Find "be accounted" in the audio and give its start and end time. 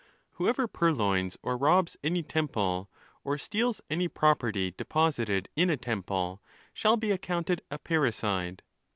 6.97-7.61